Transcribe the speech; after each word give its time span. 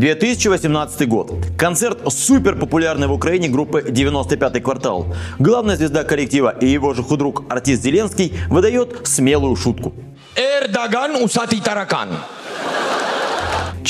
2018 0.00 1.06
год. 1.06 1.30
Концерт 1.58 1.98
супер 2.10 2.56
популярной 2.56 3.06
в 3.06 3.12
Украине 3.12 3.48
группы 3.48 3.82
95-й 3.82 4.60
квартал. 4.62 5.14
Главная 5.38 5.76
звезда 5.76 6.04
коллектива 6.04 6.56
и 6.58 6.66
его 6.66 6.94
же 6.94 7.02
худрук 7.02 7.44
артист 7.50 7.82
Зеленский 7.82 8.32
выдает 8.48 9.06
смелую 9.06 9.56
шутку. 9.56 9.92
Эрдоган 10.36 11.22
усатый 11.22 11.60
таракан. 11.60 12.08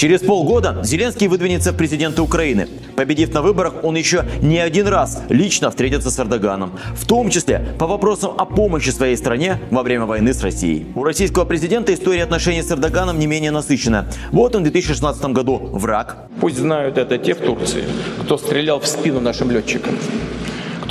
Через 0.01 0.23
полгода 0.23 0.81
Зеленский 0.83 1.27
выдвинется 1.27 1.73
в 1.73 1.77
президенты 1.77 2.23
Украины. 2.23 2.69
Победив 2.97 3.35
на 3.35 3.43
выборах, 3.43 3.85
он 3.85 3.97
еще 3.97 4.25
не 4.41 4.59
один 4.59 4.87
раз 4.87 5.23
лично 5.29 5.69
встретится 5.69 6.11
с 6.11 6.19
Эрдоганом. 6.19 6.73
В 6.95 7.07
том 7.07 7.29
числе 7.29 7.75
по 7.79 7.87
вопросам 7.87 8.33
о 8.39 8.47
помощи 8.47 8.89
своей 8.89 9.15
стране 9.19 9.61
во 9.71 9.83
время 9.83 10.07
войны 10.07 10.33
с 10.33 10.43
Россией. 10.43 10.87
У 10.95 11.05
российского 11.05 11.45
президента 11.45 11.93
история 11.93 12.23
отношений 12.23 12.63
с 12.63 12.71
Эрдоганом 12.71 13.19
не 13.19 13.27
менее 13.27 13.51
насыщенная. 13.51 14.07
Вот 14.33 14.57
он 14.57 14.63
в 14.63 14.71
2016 14.71 15.23
году 15.35 15.59
враг. 15.71 16.31
Пусть 16.41 16.57
знают 16.57 16.97
это 16.97 17.19
те 17.19 17.35
в 17.35 17.41
Турции, 17.41 17.85
кто 18.23 18.39
стрелял 18.39 18.81
в 18.81 18.87
спину 18.87 19.21
нашим 19.21 19.51
летчикам 19.51 19.97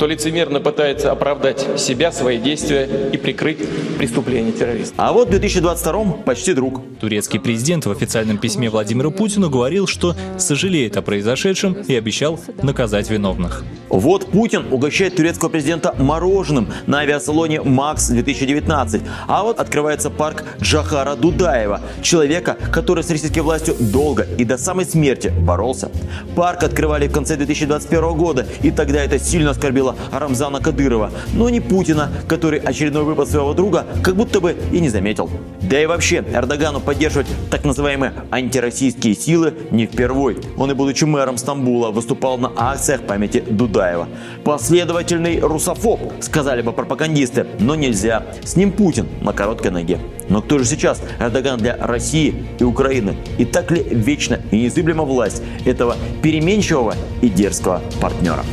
кто 0.00 0.06
лицемерно 0.06 0.60
пытается 0.60 1.12
оправдать 1.12 1.78
себя, 1.78 2.10
свои 2.10 2.38
действия 2.38 2.88
и 3.12 3.18
прикрыть 3.18 3.58
преступление 3.98 4.50
террористов. 4.50 4.94
А 4.96 5.12
вот 5.12 5.28
в 5.28 5.30
2022 5.32 6.04
почти 6.24 6.54
друг. 6.54 6.80
Турецкий 6.98 7.38
президент 7.38 7.84
в 7.84 7.90
официальном 7.90 8.38
письме 8.38 8.70
Владимиру 8.70 9.10
Путину 9.10 9.50
говорил, 9.50 9.86
что 9.86 10.16
сожалеет 10.38 10.96
о 10.96 11.02
произошедшем 11.02 11.74
и 11.74 11.94
обещал 11.94 12.40
наказать 12.62 13.10
виновных. 13.10 13.62
Вот 13.90 14.30
Путин 14.30 14.64
угощает 14.70 15.16
турецкого 15.16 15.50
президента 15.50 15.94
мороженым 15.98 16.68
на 16.86 17.00
авиасалоне 17.00 17.60
«Макс 17.60 18.10
2019». 18.10 19.02
А 19.26 19.42
вот 19.42 19.60
открывается 19.60 20.08
парк 20.08 20.44
Джахара 20.62 21.14
Дудаева, 21.14 21.82
человека, 22.00 22.56
который 22.72 23.04
с 23.04 23.10
российской 23.10 23.40
властью 23.40 23.74
долго 23.78 24.26
и 24.38 24.44
до 24.44 24.56
самой 24.56 24.86
смерти 24.86 25.28
боролся. 25.28 25.90
Парк 26.36 26.62
открывали 26.62 27.08
в 27.08 27.12
конце 27.12 27.36
2021 27.36 28.14
года, 28.16 28.46
и 28.62 28.70
тогда 28.70 29.04
это 29.04 29.18
сильно 29.18 29.50
оскорбило 29.50 29.89
дело 29.90 29.96
Рамзана 30.12 30.60
Кадырова, 30.60 31.10
но 31.34 31.48
не 31.50 31.60
Путина, 31.60 32.10
который 32.28 32.58
очередной 32.58 33.04
выпад 33.04 33.28
своего 33.28 33.54
друга 33.54 33.86
как 34.02 34.16
будто 34.16 34.40
бы 34.40 34.56
и 34.72 34.80
не 34.80 34.88
заметил. 34.88 35.30
Да 35.62 35.80
и 35.80 35.86
вообще, 35.86 36.24
Эрдогану 36.32 36.80
поддерживать 36.80 37.28
так 37.50 37.64
называемые 37.64 38.12
антироссийские 38.30 39.14
силы 39.14 39.54
не 39.70 39.86
впервой. 39.86 40.38
Он 40.56 40.70
и 40.70 40.74
будучи 40.74 41.04
мэром 41.04 41.36
Стамбула 41.36 41.90
выступал 41.90 42.38
на 42.38 42.52
акциях 42.56 43.02
памяти 43.02 43.42
Дудаева. 43.48 44.08
Последовательный 44.44 45.40
русофоб, 45.40 46.00
сказали 46.20 46.62
бы 46.62 46.72
пропагандисты, 46.72 47.46
но 47.58 47.74
нельзя. 47.74 48.24
С 48.42 48.56
ним 48.56 48.72
Путин 48.72 49.06
на 49.20 49.32
короткой 49.32 49.70
ноге. 49.70 49.98
Но 50.28 50.42
кто 50.42 50.58
же 50.58 50.64
сейчас 50.64 51.02
Эрдоган 51.18 51.58
для 51.58 51.76
России 51.76 52.46
и 52.58 52.64
Украины? 52.64 53.16
И 53.38 53.44
так 53.44 53.70
ли 53.70 53.82
вечно 53.82 54.40
и 54.50 54.62
незыблема 54.62 55.04
власть 55.04 55.42
этого 55.64 55.96
переменчивого 56.22 56.94
и 57.20 57.28
дерзкого 57.28 57.80
партнера? 58.00 58.44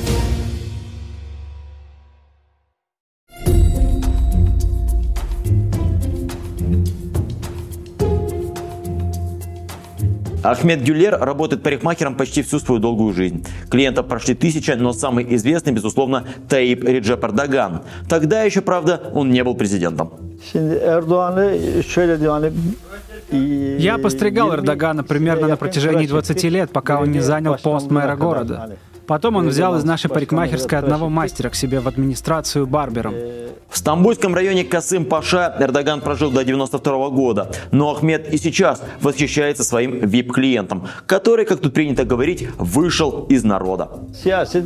Ахмед 10.51 10.81
Гюллер 10.81 11.17
работает 11.19 11.61
парикмахером 11.61 12.15
почти 12.15 12.41
всю 12.41 12.59
свою 12.59 12.79
долгую 12.79 13.13
жизнь. 13.13 13.45
Клиентов 13.69 14.07
прошли 14.07 14.33
тысячи, 14.33 14.71
но 14.71 14.93
самый 14.93 15.35
известный, 15.35 15.73
безусловно, 15.73 16.23
Таип 16.47 16.83
Реджеп 16.83 17.23
Эрдоган. 17.25 17.81
Тогда 18.07 18.43
еще, 18.43 18.61
правда, 18.61 19.11
он 19.13 19.29
не 19.29 19.43
был 19.43 19.55
президентом. 19.55 20.13
Я 23.31 23.97
постригал 23.97 24.55
Эрдогана 24.55 25.03
примерно 25.03 25.47
на 25.47 25.57
протяжении 25.57 26.07
20 26.07 26.43
лет, 26.45 26.71
пока 26.71 27.01
он 27.01 27.11
не 27.11 27.19
занял 27.19 27.57
пост 27.61 27.91
мэра 27.91 28.15
города. 28.15 28.77
Потом 29.07 29.37
он 29.37 29.47
взял 29.47 29.75
из 29.77 29.85
нашей 29.85 30.09
парикмахерской 30.09 30.77
одного 30.77 31.07
мастера 31.09 31.49
к 31.49 31.55
себе 31.55 31.79
в 31.79 31.87
администрацию 31.87 32.67
барбером. 32.67 33.15
В 33.69 33.77
Стамбульском 33.77 34.33
районе 34.33 34.63
Касым-Паша 34.63 35.57
Эрдоган 35.59 35.99
прожил 35.99 36.31
до 36.31 36.43
92 36.43 37.09
года, 37.09 37.51
но 37.71 37.91
Ахмед 37.91 38.33
и 38.33 38.37
сейчас 38.37 38.81
восхищается 39.01 39.63
своим 39.63 39.99
вип-клиентом, 39.99 40.87
который, 41.05 41.45
как 41.45 41.59
тут 41.59 41.73
принято 41.73 42.05
говорить, 42.05 42.47
вышел 42.57 43.25
из 43.29 43.43
народа. 43.43 43.89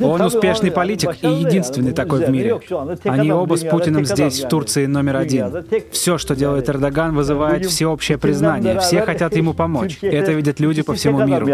Он 0.04 0.22
успешный 0.22 0.72
политик 0.72 1.18
и 1.22 1.28
единственный 1.28 1.94
такой 1.94 2.26
в 2.26 2.30
мире. 2.30 2.60
Они 3.04 3.32
оба 3.32 3.56
с 3.56 3.64
Путиным 3.64 4.06
здесь, 4.06 4.44
в 4.44 4.48
Турции, 4.48 4.86
номер 4.86 5.18
один. 5.18 5.66
Все, 5.92 6.18
что 6.18 6.36
делает 6.36 6.70
Эрдоган, 6.70 7.16
вызывает 7.16 7.66
всеобщее 7.66 8.18
признание. 8.18 8.80
Все 8.80 9.02
хотят 9.02 9.36
ему 9.36 9.54
помочь. 9.54 9.98
Это 10.02 10.32
видят 10.32 10.60
люди 10.60 10.84
по 10.84 10.94
всему 10.94 11.26
миру. 11.26 11.48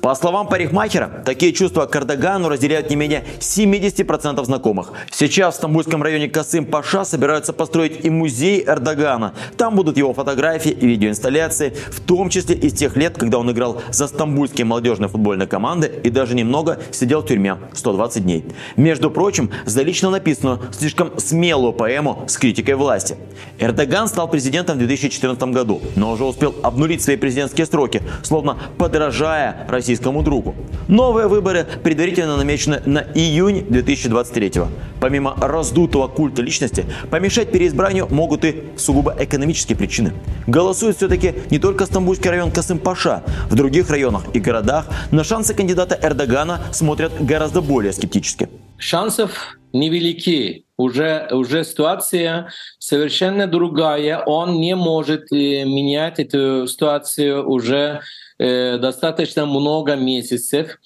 По 0.00 0.14
словам 0.14 0.48
парикмахера, 0.48 1.22
такие 1.24 1.52
чувства 1.52 1.86
к 1.92 1.96
Эрдогану 1.96 2.48
разделяют 2.48 2.88
не 2.90 2.96
менее 2.96 3.22
70% 3.38 4.42
знакомых. 4.44 4.92
Сейчас 5.10 5.54
в 5.54 5.58
Стамбульском 5.58 6.02
районе 6.02 6.28
Касым 6.28 6.64
Паша 6.64 7.04
собираются 7.04 7.52
построить 7.52 8.04
и 8.04 8.10
музей 8.10 8.64
Эрдогана. 8.66 9.34
Там 9.58 9.76
будут 9.76 9.98
его 9.98 10.14
фотографии 10.14 10.70
и 10.70 10.86
видеоинсталляции, 10.86 11.74
в 11.90 12.00
том 12.00 12.30
числе 12.30 12.56
из 12.56 12.72
тех 12.72 12.96
лет, 12.96 13.18
когда 13.18 13.38
он 13.38 13.50
играл 13.50 13.82
за 13.90 14.08
стамбульские 14.08 14.64
молодежные 14.64 15.08
футбольные 15.08 15.46
команды 15.46 15.92
и 16.02 16.08
даже 16.08 16.34
немного 16.34 16.80
сидел 16.90 17.20
в 17.20 17.26
тюрьме 17.26 17.58
120 17.74 18.24
дней. 18.24 18.44
Между 18.76 19.10
прочим, 19.10 19.50
за 19.66 19.82
лично 19.82 20.08
написанную, 20.08 20.60
слишком 20.72 21.18
смелую 21.18 21.74
поэму 21.74 22.24
с 22.26 22.38
критикой 22.38 22.74
власти. 22.74 23.16
Эрдоган 23.58 24.08
стал 24.08 24.28
президентом 24.28 24.76
в 24.76 24.78
2014 24.78 25.42
году, 25.50 25.82
но 25.96 26.12
уже 26.12 26.24
успел 26.24 26.54
обнулить 26.62 27.02
свои 27.02 27.16
президентские 27.16 27.66
сроки, 27.66 28.02
словно 28.22 28.56
подражая 28.78 29.66
российскому 29.68 30.22
другу. 30.22 30.54
Новые 30.88 31.28
выборы 31.28 31.66
предварительно 31.82 32.36
намечены 32.36 32.82
на 32.86 33.00
июнь 33.14 33.64
2023 33.68 34.52
Помимо 35.00 35.34
раздутого 35.36 36.08
культа 36.08 36.42
личности, 36.42 36.86
помешать 37.10 37.50
переизбранию 37.50 38.06
могут 38.10 38.44
и 38.44 38.62
сугубо 38.76 39.14
экономические 39.18 39.76
причины. 39.76 40.12
Голосует 40.46 40.96
все-таки 40.96 41.34
не 41.50 41.58
только 41.58 41.86
Стамбульский 41.86 42.30
район 42.30 42.50
Касым-Паша. 42.50 43.22
В 43.50 43.54
других 43.54 43.90
районах 43.90 44.24
и 44.32 44.40
городах 44.40 44.86
на 45.10 45.24
шансы 45.24 45.54
кандидата 45.54 45.98
Эрдогана 46.00 46.60
смотрят 46.72 47.12
гораздо 47.20 47.60
более 47.60 47.92
скептически. 47.92 48.48
Шансов 48.78 49.56
невелики. 49.72 50.66
Уже, 50.76 51.28
уже 51.30 51.64
ситуация 51.64 52.50
совершенно 52.78 53.46
другая. 53.46 54.18
Он 54.24 54.60
не 54.60 54.74
может 54.74 55.32
э, 55.32 55.64
менять 55.64 56.18
эту 56.18 56.66
ситуацию 56.66 57.48
уже 57.48 58.00
э, 58.38 58.78
достаточно 58.78 59.46
много 59.46 59.94
месяцев 59.94 60.78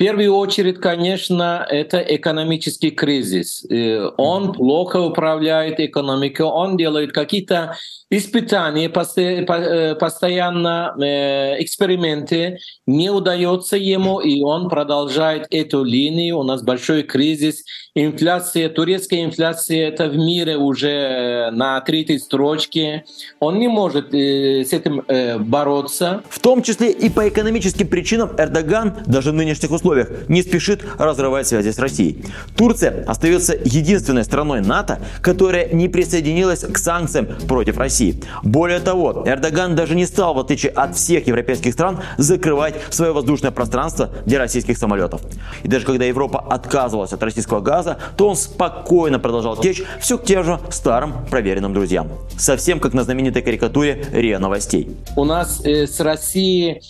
первую 0.00 0.34
очередь, 0.34 0.80
конечно, 0.80 1.66
это 1.68 1.98
экономический 1.98 2.90
кризис. 2.90 3.66
Э, 3.68 4.08
он 4.16 4.54
плохо 4.54 4.96
управляет 4.96 5.78
экономикой, 5.78 6.46
он 6.46 6.78
делает 6.78 7.12
какие-то 7.12 7.76
испытания, 8.08 8.88
э, 8.88 9.94
постоянно 9.94 10.94
э, 10.98 11.62
эксперименты, 11.62 12.60
не 12.86 13.10
удается 13.10 13.76
ему, 13.76 14.20
и 14.20 14.40
он 14.40 14.70
продолжает 14.70 15.46
эту 15.50 15.84
линию. 15.84 16.38
У 16.38 16.44
нас 16.44 16.62
большой 16.62 17.02
кризис, 17.02 17.62
инфляция, 17.94 18.70
турецкая 18.70 19.22
инфляция, 19.22 19.88
это 19.88 20.08
в 20.08 20.16
мире 20.16 20.56
уже 20.56 21.50
на 21.52 21.78
третьей 21.82 22.18
строчке. 22.20 23.04
Он 23.38 23.58
не 23.58 23.68
может 23.68 24.14
с 24.14 24.72
этим 24.72 25.04
бороться. 25.44 26.22
В 26.30 26.38
том 26.38 26.62
числе 26.62 26.90
и 26.90 27.10
по 27.10 27.28
экономическим 27.28 27.86
причинам 27.86 28.30
Эрдоган 28.38 28.96
даже 29.06 29.30
в 29.30 29.34
нынешних 29.34 29.70
условиях 29.70 29.89
условиях 29.90 30.28
не 30.28 30.42
спешит 30.42 30.84
разрывать 30.98 31.46
связи 31.46 31.70
с 31.70 31.78
Россией. 31.78 32.24
Турция 32.56 33.04
остается 33.06 33.54
единственной 33.54 34.24
страной 34.24 34.60
НАТО, 34.60 35.00
которая 35.20 35.68
не 35.72 35.88
присоединилась 35.88 36.60
к 36.60 36.78
санкциям 36.78 37.26
против 37.48 37.78
России. 37.78 38.22
Более 38.42 38.80
того, 38.80 39.24
Эрдоган 39.26 39.74
даже 39.74 39.94
не 39.94 40.06
стал, 40.06 40.34
в 40.34 40.38
отличие 40.38 40.72
от 40.72 40.96
всех 40.96 41.26
европейских 41.26 41.72
стран, 41.72 42.00
закрывать 42.18 42.74
свое 42.90 43.12
воздушное 43.12 43.50
пространство 43.50 44.10
для 44.26 44.38
российских 44.38 44.78
самолетов. 44.78 45.20
И 45.62 45.68
даже 45.68 45.84
когда 45.84 46.04
Европа 46.04 46.40
отказывалась 46.40 47.12
от 47.12 47.22
российского 47.22 47.60
газа, 47.60 47.98
то 48.16 48.28
он 48.28 48.36
спокойно 48.36 49.18
продолжал 49.18 49.56
течь 49.56 49.82
все 50.00 50.18
к 50.18 50.24
тем 50.24 50.44
же 50.44 50.60
старым 50.70 51.12
проверенным 51.30 51.74
друзьям. 51.74 52.08
Совсем 52.38 52.80
как 52.80 52.94
на 52.94 53.04
знаменитой 53.04 53.42
карикатуре 53.42 54.06
РИА 54.12 54.38
Новостей. 54.38 54.96
У 55.16 55.24
нас 55.24 55.60
э, 55.64 55.86
с 55.86 56.00
Россией 56.00 56.82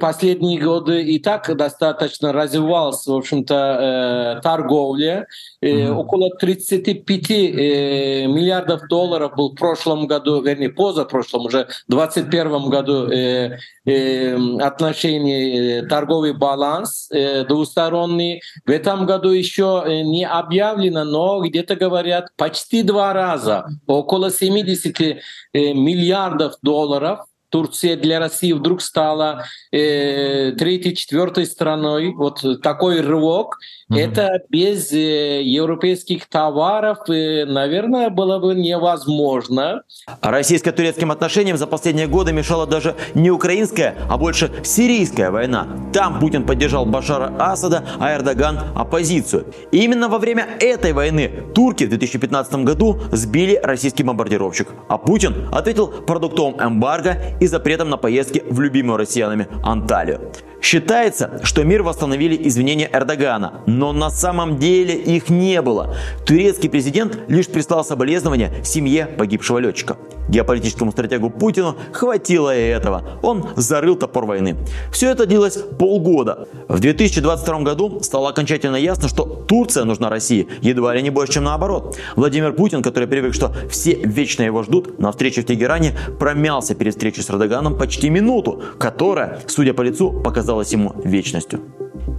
последние 0.00 0.58
годы 0.58 1.02
и 1.02 1.18
так 1.18 1.54
достаточно 1.56 2.32
развивалась, 2.32 3.06
в 3.06 3.14
общем-то, 3.14 4.36
э, 4.38 4.40
торговля. 4.42 5.26
Э, 5.60 5.90
около 5.90 6.30
35 6.30 7.30
э, 7.30 8.26
миллиардов 8.26 8.88
долларов 8.88 9.32
был 9.36 9.50
в 9.50 9.56
прошлом 9.56 10.06
году, 10.06 10.40
вернее, 10.40 10.70
позапрошлом, 10.70 11.46
уже 11.46 11.66
в 11.86 11.92
2021 11.92 12.70
году 12.70 13.10
э, 13.10 13.58
э, 13.84 14.36
отношения, 14.60 15.80
э, 15.80 15.86
торговый 15.86 16.32
баланс 16.32 17.08
э, 17.10 17.44
двусторонний. 17.44 18.40
В 18.64 18.70
этом 18.70 19.04
году 19.04 19.30
еще 19.30 19.84
э, 19.86 20.00
не 20.00 20.24
объявлено, 20.26 21.04
но 21.04 21.42
где-то 21.42 21.76
говорят 21.76 22.30
почти 22.36 22.82
два 22.82 23.12
раза, 23.12 23.66
около 23.86 24.30
70 24.30 25.00
э, 25.00 25.18
миллиардов 25.52 26.54
долларов 26.62 27.20
Турция 27.54 27.94
для 27.94 28.18
России 28.18 28.50
вдруг 28.50 28.82
стала 28.82 29.44
э, 29.70 30.50
третьей, 30.58 30.96
четвертой 30.96 31.46
страной. 31.46 32.12
Вот 32.12 32.44
такой 32.64 33.00
рывок. 33.00 33.58
Mm-hmm. 33.92 34.00
Это 34.00 34.40
без 34.48 34.90
э, 34.90 35.40
европейских 35.42 36.26
товаров, 36.26 37.08
э, 37.08 37.44
наверное, 37.44 38.10
было 38.10 38.40
бы 38.40 38.56
невозможно. 38.56 39.82
А 40.20 40.30
российско-турецким 40.32 41.12
отношениям 41.12 41.56
за 41.56 41.68
последние 41.68 42.08
годы 42.08 42.32
мешала 42.32 42.66
даже 42.66 42.96
не 43.14 43.30
украинская, 43.30 43.94
а 44.10 44.18
больше 44.18 44.50
сирийская 44.64 45.30
война. 45.30 45.68
Там 45.92 46.18
Путин 46.18 46.44
поддержал 46.46 46.86
Башара 46.86 47.32
Асада, 47.38 47.84
а 48.00 48.16
Эрдоган– 48.16 48.58
оппозицию. 48.74 49.54
И 49.70 49.84
именно 49.84 50.08
во 50.08 50.18
время 50.18 50.48
этой 50.58 50.92
войны 50.92 51.30
турки 51.54 51.84
в 51.84 51.90
2015 51.90 52.64
году 52.64 52.98
сбили 53.12 53.60
российский 53.62 54.02
бомбардировщик. 54.02 54.70
А 54.88 54.98
Путин 54.98 55.48
ответил 55.52 55.86
продуктовым 55.86 56.60
эмбарго 56.60 57.18
и 57.44 57.46
запретом 57.46 57.90
на 57.90 57.96
поездки 57.96 58.42
в 58.48 58.60
любимую 58.60 58.96
россиянами 58.96 59.48
Анталию. 59.62 60.32
Считается, 60.64 61.40
что 61.42 61.62
мир 61.62 61.82
восстановили 61.82 62.48
извинения 62.48 62.88
Эрдогана, 62.90 63.60
но 63.66 63.92
на 63.92 64.08
самом 64.08 64.56
деле 64.58 64.94
их 64.94 65.28
не 65.28 65.60
было. 65.60 65.94
Турецкий 66.24 66.70
президент 66.70 67.18
лишь 67.28 67.48
прислал 67.48 67.84
соболезнования 67.84 68.50
семье 68.64 69.04
погибшего 69.04 69.58
летчика. 69.58 69.98
Геополитическому 70.28 70.90
стратегу 70.90 71.28
Путину 71.28 71.76
хватило 71.92 72.56
и 72.56 72.62
этого. 72.62 73.18
Он 73.22 73.46
зарыл 73.56 73.96
топор 73.96 74.24
войны. 74.24 74.56
Все 74.90 75.10
это 75.10 75.26
длилось 75.26 75.58
полгода. 75.78 76.48
В 76.68 76.80
2022 76.80 77.60
году 77.60 78.00
стало 78.00 78.30
окончательно 78.30 78.76
ясно, 78.76 79.08
что 79.08 79.24
Турция 79.24 79.84
нужна 79.84 80.08
России 80.08 80.48
едва 80.62 80.94
ли 80.94 81.02
не 81.02 81.10
больше, 81.10 81.34
чем 81.34 81.44
наоборот. 81.44 81.98
Владимир 82.16 82.54
Путин, 82.54 82.82
который 82.82 83.06
привык, 83.06 83.34
что 83.34 83.54
все 83.70 83.94
вечно 84.02 84.42
его 84.42 84.62
ждут, 84.62 84.98
на 84.98 85.12
встрече 85.12 85.42
в 85.42 85.44
Тегеране 85.44 85.92
промялся 86.18 86.74
перед 86.74 86.94
встречей 86.94 87.22
с 87.22 87.28
Эрдоганом 87.34 87.76
почти 87.76 88.08
минуту, 88.08 88.62
которая, 88.78 89.40
судя 89.46 89.74
по 89.74 89.82
лицу, 89.82 90.10
показала 90.10 90.54
казалось 90.54 90.72
ему 90.72 90.92
вечностью. 91.04 91.60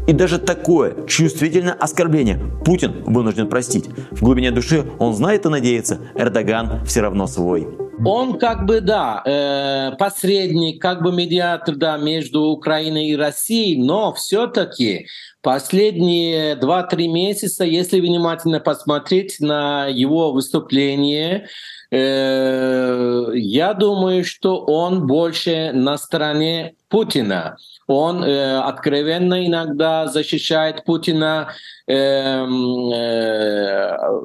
И 0.08 0.14
даже 0.14 0.40
такое 0.40 1.06
чувствительное 1.08 1.74
оскорбление 1.74 2.40
Путин 2.66 3.04
вынужден 3.06 3.48
простить. 3.48 3.86
В 4.12 4.22
глубине 4.22 4.52
души 4.52 4.84
он 5.00 5.14
знает 5.14 5.46
и 5.46 5.50
надеется, 5.50 6.00
Эрдоган 6.16 6.84
все 6.86 7.02
равно 7.02 7.28
свой. 7.28 7.68
Он 8.06 8.38
как 8.38 8.66
бы, 8.66 8.82
да, 8.82 9.22
э, 9.26 9.96
посредник, 9.98 10.82
как 10.82 11.02
бы 11.02 11.12
медиатор, 11.12 11.76
да, 11.76 11.98
между 11.98 12.42
Украиной 12.46 13.10
и 13.10 13.16
Россией, 13.16 13.82
но 13.82 14.12
все-таки 14.14 15.08
последние 15.42 16.56
2-3 16.56 17.08
месяца, 17.08 17.64
если 17.64 18.02
внимательно 18.02 18.60
посмотреть 18.60 19.40
на 19.40 19.88
его 19.88 20.34
выступление, 20.34 21.48
э, 21.96 23.32
я 23.36 23.74
думаю, 23.74 24.24
что 24.26 24.64
он 24.66 25.08
больше 25.08 25.72
на 25.74 25.98
стороне 25.98 26.76
Путина. 26.90 27.58
Он 27.88 28.24
э, 28.24 28.58
откровенно 28.60 29.46
иногда 29.46 30.08
защищает 30.08 30.86
Путина 30.86 31.50
э, 31.88 31.94
э, 31.94 32.46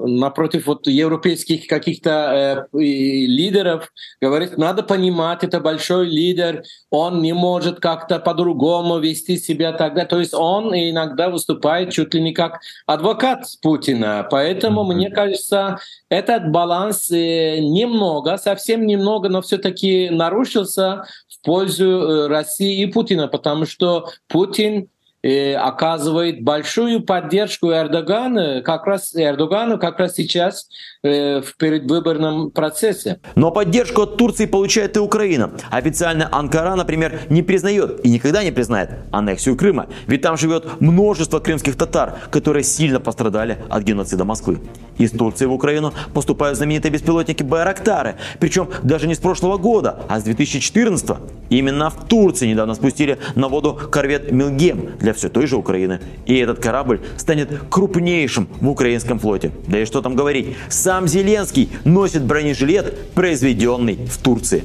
напротив 0.07 0.67
вот 0.67 0.87
европейских 0.87 1.67
каких-то 1.67 2.69
э, 2.73 2.79
лидеров. 2.79 3.93
Говорит, 4.21 4.57
надо 4.57 4.83
понимать, 4.83 5.45
это 5.45 5.61
большой 5.61 6.07
лидер, 6.07 6.63
он 6.91 7.21
не 7.23 7.33
может 7.35 7.81
как-то 7.81 8.19
по-другому 8.19 8.99
вести 8.99 9.37
себя 9.37 9.73
тогда. 9.73 10.05
То 10.07 10.19
есть 10.21 10.33
он 10.35 10.75
иногда 10.75 11.29
выступает 11.29 11.91
чуть 11.91 12.15
ли 12.15 12.23
не 12.23 12.33
как 12.33 12.61
адвокат 12.87 13.45
Путина. 13.63 14.27
Поэтому, 14.31 14.85
мне 14.85 15.11
кажется, 15.11 15.79
этот 16.09 16.51
баланс 16.51 17.11
э, 17.11 17.60
немного, 17.61 18.37
совсем 18.37 18.87
немного, 18.87 19.29
но 19.29 19.43
все-таки 19.43 20.11
нарушился 20.11 21.05
в 21.29 21.45
пользу 21.45 21.85
э, 21.85 22.27
России 22.29 22.83
и 22.83 22.87
Путина, 22.87 23.29
потому 23.29 23.67
что 23.67 24.09
Путин 24.29 24.89
э, 25.23 25.55
оказывает 25.55 26.43
большую 26.43 27.03
поддержку 27.03 27.71
Эрдогану, 27.71 28.63
как 28.63 28.87
раз 28.87 29.15
Эрдогану 29.15 29.79
как 29.79 29.99
раз 29.99 30.15
сейчас 30.15 30.69
в 31.03 31.57
предвыборном 31.57 32.51
процессе. 32.51 33.21
Но 33.35 33.51
поддержку 33.51 34.03
от 34.03 34.19
Турции 34.19 34.45
получает 34.45 34.97
и 34.97 35.01
Украина. 35.01 35.51
Официально 35.71 36.29
Анкара, 36.31 36.75
например, 36.75 37.21
не 37.31 37.43
признает 37.43 38.05
и 38.05 38.11
никогда 38.11 38.45
не 38.45 38.51
признает 38.51 38.91
аннексию 39.11 39.57
Крыма. 39.57 39.87
Ведь 40.07 40.21
там 40.21 40.37
живет 40.37 40.81
множество 40.81 41.39
крымских 41.39 41.77
татар, 41.77 42.19
которые 42.31 42.65
сильно 42.65 43.01
пострадали 43.01 43.59
от 43.71 43.83
геноцида 43.83 44.25
Москвы. 44.25 44.59
Из 44.99 45.11
Турции 45.13 45.47
в 45.47 45.53
Украину 45.53 45.95
поступают 46.13 46.59
знаменитые 46.59 46.93
беспилотники 46.93 47.43
Байрактары. 47.43 48.17
Причем 48.39 48.69
даже 48.83 49.07
не 49.07 49.15
с 49.15 49.19
прошлого 49.19 49.57
года, 49.57 50.03
а 50.09 50.21
с 50.21 50.25
2014. 50.25 51.17
Именно 51.49 51.89
в 51.89 52.07
Турции 52.09 52.47
недавно 52.47 52.75
спустили 52.75 53.19
на 53.35 53.49
воду 53.49 53.73
корвет 53.73 54.31
Милгем 54.31 54.91
для 54.99 55.15
все 55.15 55.31
той 55.31 55.47
же 55.47 55.57
Украины. 55.57 56.01
И 56.27 56.37
этот 56.37 56.59
корабль 56.59 57.01
станет 57.17 57.49
крупнейшим 57.71 58.49
в 58.61 58.69
украинском 58.69 59.19
флоте. 59.19 59.51
Да 59.67 59.79
и 59.81 59.87
что 59.87 60.03
там 60.03 60.15
говорить, 60.15 60.57
сам 60.69 60.90
Зеленский 61.07 61.71
носит 61.85 62.23
бронежилет, 62.23 63.13
произведенный 63.15 64.07
в 64.07 64.19
Турции. 64.19 64.65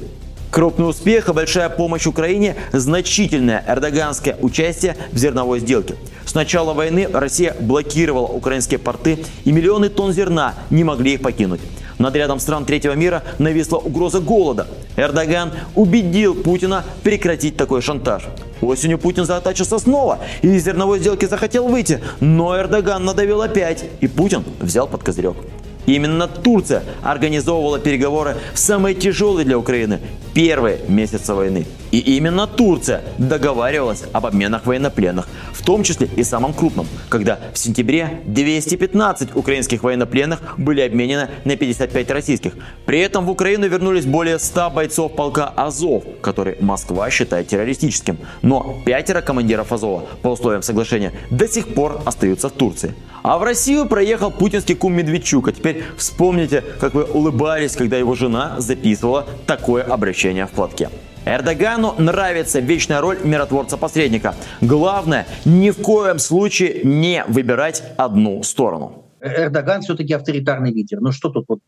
Крупный 0.50 0.88
успех 0.88 1.28
и 1.28 1.32
большая 1.32 1.68
помощь 1.68 2.06
Украине– 2.06 2.56
значительное 2.72 3.64
эрдоганское 3.66 4.36
участие 4.40 4.96
в 5.12 5.18
зерновой 5.18 5.60
сделке. 5.60 5.96
С 6.24 6.34
начала 6.34 6.72
войны 6.72 7.08
Россия 7.12 7.54
блокировала 7.60 8.26
украинские 8.26 8.78
порты, 8.78 9.18
и 9.44 9.52
миллионы 9.52 9.88
тонн 9.88 10.12
зерна 10.12 10.54
не 10.70 10.82
могли 10.82 11.14
их 11.14 11.22
покинуть. 11.22 11.60
Над 11.98 12.14
рядом 12.16 12.40
стран 12.40 12.64
третьего 12.64 12.92
мира 12.92 13.22
нависла 13.38 13.78
угроза 13.78 14.20
голода. 14.20 14.66
Эрдоган 14.96 15.52
убедил 15.74 16.34
Путина 16.34 16.84
прекратить 17.02 17.56
такой 17.56 17.82
шантаж. 17.82 18.24
Осенью 18.60 18.98
Путин 18.98 19.24
заотачился 19.24 19.78
снова 19.78 20.20
и 20.42 20.48
из 20.48 20.64
зерновой 20.64 20.98
сделки 20.98 21.26
захотел 21.26 21.68
выйти, 21.68 22.00
но 22.20 22.58
Эрдоган 22.58 23.04
надавил 23.04 23.42
опять, 23.42 23.84
и 24.00 24.06
Путин 24.06 24.44
взял 24.60 24.86
под 24.86 25.02
козырек. 25.02 25.36
Именно 25.86 26.26
Турция 26.26 26.82
организовывала 27.02 27.78
переговоры 27.78 28.36
в 28.52 28.58
самые 28.58 28.94
тяжелые 28.94 29.44
для 29.44 29.58
Украины 29.58 30.00
первые 30.34 30.80
месяцы 30.88 31.32
войны. 31.32 31.66
И 31.96 32.00
именно 32.18 32.46
Турция 32.46 33.00
договаривалась 33.16 34.04
об 34.12 34.26
обменах 34.26 34.66
военнопленных, 34.66 35.26
в 35.54 35.64
том 35.64 35.82
числе 35.82 36.10
и 36.14 36.24
самом 36.24 36.52
крупном, 36.52 36.86
когда 37.08 37.38
в 37.54 37.58
сентябре 37.58 38.20
215 38.26 39.34
украинских 39.34 39.82
военнопленных 39.82 40.42
были 40.58 40.82
обменены 40.82 41.30
на 41.46 41.56
55 41.56 42.10
российских. 42.10 42.52
При 42.84 43.00
этом 43.00 43.24
в 43.24 43.30
Украину 43.30 43.66
вернулись 43.66 44.04
более 44.04 44.38
100 44.38 44.68
бойцов 44.72 45.16
полка 45.16 45.48
Азов, 45.56 46.04
который 46.20 46.58
Москва 46.60 47.08
считает 47.08 47.48
террористическим. 47.48 48.18
Но 48.42 48.82
пятеро 48.84 49.22
командиров 49.22 49.72
Азова 49.72 50.02
по 50.20 50.28
условиям 50.28 50.60
соглашения 50.60 51.14
до 51.30 51.48
сих 51.48 51.68
пор 51.68 52.02
остаются 52.04 52.50
в 52.50 52.52
Турции. 52.52 52.94
А 53.22 53.38
в 53.38 53.42
Россию 53.42 53.86
проехал 53.86 54.30
путинский 54.30 54.74
кум 54.74 54.92
Медведчук. 54.92 55.48
А 55.48 55.52
теперь 55.52 55.82
вспомните, 55.96 56.62
как 56.78 56.92
вы 56.92 57.04
улыбались, 57.04 57.74
когда 57.74 57.96
его 57.96 58.14
жена 58.14 58.56
записывала 58.58 59.26
такое 59.46 59.82
обращение 59.82 60.46
в 60.46 60.50
платке. 60.50 60.90
Эрдогану 61.26 61.94
нравится 61.98 62.60
вечная 62.60 63.00
роль 63.00 63.18
миротворца-посредника. 63.22 64.36
Главное, 64.60 65.26
ни 65.44 65.70
в 65.70 65.82
коем 65.82 66.20
случае 66.20 66.82
не 66.84 67.24
выбирать 67.26 67.82
одну 67.96 68.44
сторону. 68.44 69.04
Эрдоган 69.20 69.82
все-таки 69.82 70.12
авторитарный 70.12 70.72
лидер. 70.72 71.00
Ну 71.00 71.10
что 71.10 71.30
тут 71.30 71.46
вот, 71.48 71.58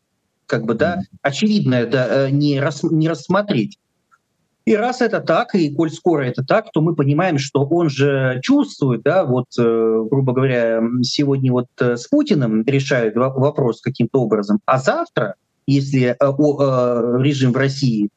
как 0.47 0.65
бы, 0.65 0.75
да, 0.75 1.01
очевидно 1.23 1.75
это 1.75 2.07
э, 2.09 2.31
не, 2.31 2.61
рас, 2.61 2.85
не 2.85 3.09
рассмотреть. 3.09 3.79
И 4.65 4.77
раз 4.77 5.01
это 5.01 5.21
так, 5.21 5.55
и 5.57 5.75
коль 5.75 5.91
скоро 5.91 6.23
это 6.23 6.45
так, 6.45 6.71
то 6.73 6.81
мы 6.81 6.95
понимаем, 6.95 7.39
что 7.39 7.65
он 7.65 7.89
же 7.91 8.39
чувствует, 8.45 9.03
да, 9.03 9.25
вот, 9.25 9.47
э, 9.59 10.05
грубо 10.09 10.35
говоря, 10.35 10.81
сегодня 11.03 11.51
вот 11.51 11.67
э, 11.81 11.97
с 11.97 12.07
Путиным 12.07 12.63
решают 12.65 13.17
вопрос 13.17 13.81
каким-то 13.81 14.21
образом, 14.21 14.61
а 14.67 14.79
завтра, 14.79 15.35
если 15.67 16.17
режим 16.21 17.53
в 17.53 17.57
России 17.57 18.11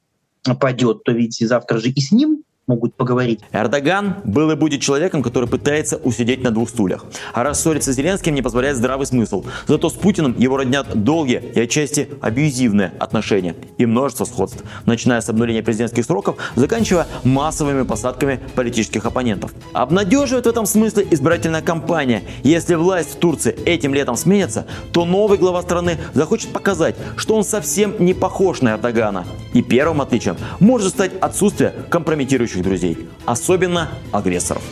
падет, 0.60 1.03
то 1.03 1.12
ведь 1.12 1.38
завтра 1.39 1.77
же 1.77 1.89
и 1.89 2.01
с 2.01 2.12
ним 2.12 2.43
могут 2.71 2.95
поговорить. 2.95 3.41
Эрдоган 3.51 4.15
был 4.23 4.49
и 4.51 4.55
будет 4.55 4.81
человеком, 4.81 5.21
который 5.21 5.49
пытается 5.49 5.97
усидеть 5.97 6.41
на 6.41 6.51
двух 6.51 6.69
стульях. 6.69 7.05
А 7.33 7.43
раз 7.43 7.61
ссориться 7.61 7.91
с 7.91 7.95
Зеленским 7.95 8.33
не 8.33 8.41
позволяет 8.41 8.77
здравый 8.77 9.05
смысл. 9.05 9.43
Зато 9.67 9.89
с 9.89 9.93
Путиным 9.93 10.35
его 10.37 10.55
роднят 10.55 11.03
долгие 11.03 11.43
и 11.53 11.59
отчасти 11.59 12.07
абьюзивные 12.21 12.93
отношения 12.97 13.55
и 13.77 13.85
множество 13.85 14.23
сходств, 14.23 14.63
начиная 14.85 15.19
с 15.19 15.29
обнуления 15.29 15.61
президентских 15.61 16.05
сроков, 16.05 16.37
заканчивая 16.55 17.07
массовыми 17.25 17.83
посадками 17.83 18.39
политических 18.55 19.05
оппонентов. 19.05 19.53
Обнадеживает 19.73 20.45
в 20.45 20.49
этом 20.49 20.65
смысле 20.65 21.05
избирательная 21.11 21.61
кампания. 21.61 22.23
Если 22.43 22.75
власть 22.75 23.15
в 23.15 23.15
Турции 23.17 23.53
этим 23.65 23.93
летом 23.93 24.15
сменится, 24.15 24.65
то 24.93 25.03
новый 25.03 25.37
глава 25.37 25.61
страны 25.61 25.97
захочет 26.13 26.53
показать, 26.53 26.95
что 27.17 27.35
он 27.35 27.43
совсем 27.43 27.95
не 27.99 28.13
похож 28.13 28.61
на 28.61 28.75
Эрдогана. 28.75 29.25
И 29.53 29.61
первым 29.61 29.99
отличием 29.99 30.37
может 30.59 30.89
стать 30.91 31.11
отсутствие 31.19 31.73
компрометирующих 31.89 32.60
друзей, 32.61 33.07
особенно 33.25 33.89
агрессоров. 34.11 34.63